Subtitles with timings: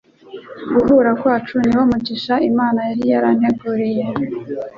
[0.73, 4.05] Guhura kwacu niwo mugisha imana yari yaranteguriye